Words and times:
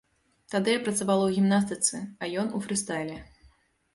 Тады 0.53 0.69
я 0.73 0.79
працавала 0.87 1.23
ў 1.27 1.31
гімнастыцы, 1.35 2.01
а 2.21 2.29
ён 2.45 2.49
у 2.57 2.63
фрыстайле. 2.67 3.21